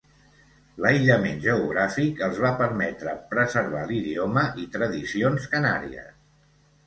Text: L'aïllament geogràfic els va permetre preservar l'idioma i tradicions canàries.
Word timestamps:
L'aïllament 0.83 1.35
geogràfic 1.43 2.23
els 2.27 2.39
va 2.45 2.51
permetre 2.61 3.13
preservar 3.33 3.83
l'idioma 3.91 4.45
i 4.63 4.67
tradicions 4.77 5.47
canàries. 5.55 6.11